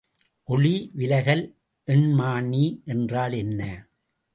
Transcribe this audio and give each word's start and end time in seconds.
ஒளி 0.49 0.71
விலகல்எண்மானி 0.97 2.65
என்றால் 2.85 3.33
என்ன? 3.33 3.61